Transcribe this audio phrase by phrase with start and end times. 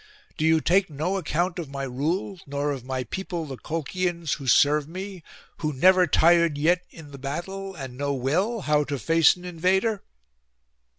[0.35, 4.47] Do you take no account of my rule, nor of my people the Colchians who
[4.47, 5.21] serve me,
[5.57, 10.01] who never tired yet in the battle, and know well how to face an invader?